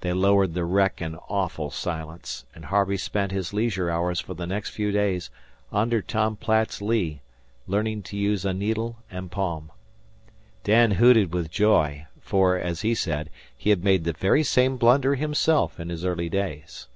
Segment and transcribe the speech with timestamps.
[0.00, 4.44] They lowered the wreck in awful silence, and Harvey spent his leisure hours for the
[4.44, 5.30] next few days
[5.70, 7.20] under Tom Platt's lee,
[7.68, 9.70] learning to use a needle and palm.
[10.64, 15.14] Dan hooted with joy, for, as he said, he had made the very same blunder
[15.14, 16.88] himself in his early days.